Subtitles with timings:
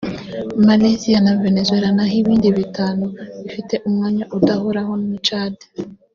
[0.67, 3.05] Malaysia na Venezuela naho ibindi bitanu
[3.45, 5.55] bfite umwanya udahoraho ni Chad